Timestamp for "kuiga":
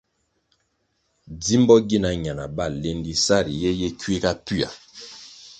3.99-4.31